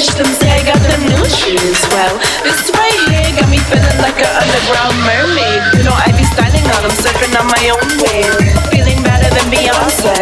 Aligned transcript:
spinach. 0.00 0.16
Them 0.16 0.32
say 0.40 0.50
I 0.50 0.64
got 0.64 0.80
the 0.80 1.28
shoes. 1.28 1.80
Well, 1.92 2.16
this 2.42 2.70
right 2.72 2.98
here 3.08 3.36
got 3.36 3.48
me 3.50 3.58
feeling 3.68 3.98
like 4.00 4.16
an 4.16 4.30
underground 4.32 4.96
mermaid. 5.04 5.60
You 5.76 5.84
know, 5.84 5.94
I 5.94 6.12
be 6.16 6.24
styling 6.24 6.66
on 6.76 6.82
them, 6.88 6.94
surfing 6.96 7.34
on 7.36 7.46
my 7.46 7.64
own 7.72 7.88
wave. 8.00 8.34
Feeling 8.70 9.02
better 9.02 9.28
than 9.28 9.46
Beyonce. 9.52 10.16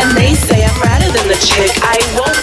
And 0.00 0.16
they 0.16 0.34
say 0.34 0.64
I'm 0.64 0.80
better 0.80 1.10
than 1.12 1.28
the 1.28 1.38
chick. 1.40 1.70
I 1.82 1.98
won't 2.16 2.41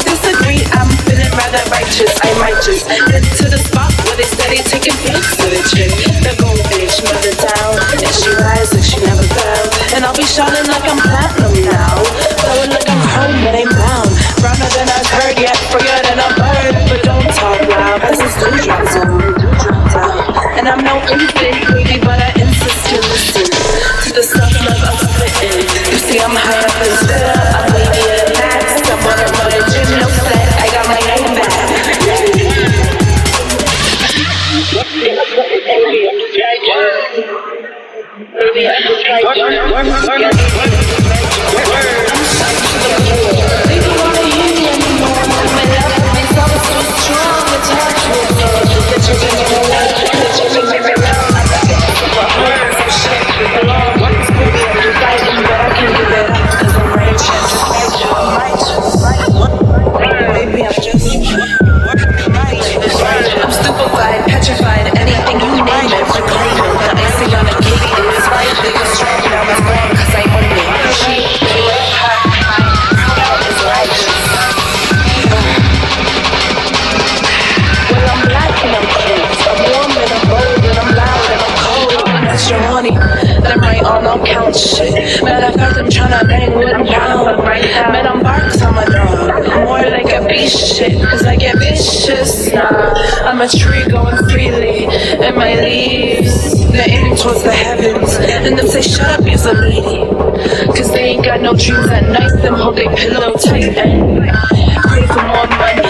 And 20.58 20.68
I'm 20.68 20.84
no 20.84 20.98
infant, 21.14 21.62
baby, 21.70 22.00
but 22.02 22.20
I 22.20 22.34
insist 22.42 22.92
you 22.92 22.98
listen 22.98 23.46
to 24.04 24.10
the 24.14 24.24
stuff 24.24 24.50
love 24.66 24.82
I'm 24.82 24.98
spitting. 24.98 25.62
You 25.94 26.00
see, 26.00 26.20
I'm 26.20 26.34
high 26.34 26.66
up 26.66 26.82
in 26.82 26.94
still. 27.06 27.30
I'm. 27.54 27.70
I'm 29.20 29.36
on 29.36 29.54
a 29.54 29.62
gym, 29.70 29.90
no 30.00 30.08
set. 30.10 30.50
I 30.58 30.68
got 30.74 30.86
my 30.90 30.98
back. 31.38 31.54
Baby, 38.34 38.66
All 84.10 84.26
count 84.26 84.56
shit. 84.56 85.24
Matter 85.24 85.50
of 85.50 85.54
fact, 85.54 85.78
I'm 85.78 85.86
tryna 85.86 86.28
bang 86.28 86.50
them 86.50 86.84
down. 86.84 87.46
Man, 87.46 88.08
I'm 88.08 88.24
barks 88.24 88.60
on 88.64 88.74
my 88.74 88.84
dog. 88.86 89.46
More 89.66 89.84
like 89.88 90.12
a 90.12 90.28
beast 90.28 90.78
shit. 90.78 91.00
Cause 91.00 91.28
I 91.28 91.36
get 91.36 91.60
vicious 91.60 92.52
now. 92.52 92.92
I'm 93.24 93.40
a 93.40 93.48
tree 93.48 93.88
going 93.88 94.18
freely. 94.26 94.86
And 95.24 95.36
my 95.36 95.54
leaves, 95.62 96.68
they're 96.72 96.90
aiming 96.90 97.18
towards 97.18 97.44
the 97.44 97.52
heavens. 97.52 98.16
And 98.20 98.58
them 98.58 98.68
say, 98.68 98.82
shut 98.82 99.20
up, 99.20 99.28
you're 99.28 99.38
a 99.48 99.62
lady. 99.62 100.00
Cause 100.74 100.92
they 100.92 101.04
ain't 101.14 101.24
got 101.24 101.42
no 101.42 101.54
dreams 101.54 101.90
at 101.90 102.10
night. 102.10 102.42
Them 102.42 102.56
hold 102.56 102.78
their 102.78 102.90
pillow 102.96 103.34
tight 103.34 103.78
and 103.78 104.26
pray 104.26 105.06
for 105.06 105.22
more 105.22 105.46
money. 105.46 105.89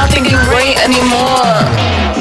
Not 0.00 0.10
thinking 0.10 0.36
right 0.48 0.76
anymore. 0.80 1.60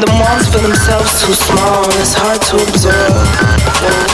The 0.04 0.12
walls 0.20 0.48
for 0.52 0.60
themselves 0.60 1.24
too 1.24 1.34
small, 1.34 1.86
it's 2.02 2.14
hard 2.14 2.42
to 2.52 2.56
absorb. 2.58 4.09